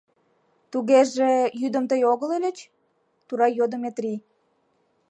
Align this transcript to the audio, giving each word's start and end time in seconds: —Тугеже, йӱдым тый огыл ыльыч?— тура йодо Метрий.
—Тугеже, 0.71 1.31
йӱдым 1.59 1.85
тый 1.91 2.01
огыл 2.13 2.29
ыльыч?— 2.37 2.57
тура 3.27 3.47
йодо 3.57 3.77
Метрий. 3.83 4.19